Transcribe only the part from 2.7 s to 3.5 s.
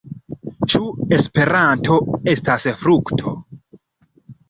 frukto?